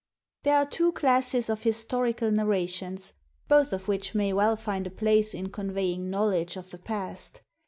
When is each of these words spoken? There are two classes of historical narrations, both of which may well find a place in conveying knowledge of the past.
There 0.41 0.57
are 0.57 0.65
two 0.65 0.93
classes 0.93 1.47
of 1.47 1.61
historical 1.61 2.31
narrations, 2.31 3.13
both 3.47 3.71
of 3.71 3.87
which 3.87 4.15
may 4.15 4.33
well 4.33 4.55
find 4.55 4.87
a 4.87 4.89
place 4.89 5.35
in 5.35 5.51
conveying 5.51 6.09
knowledge 6.09 6.57
of 6.57 6.71
the 6.71 6.79
past. 6.79 7.41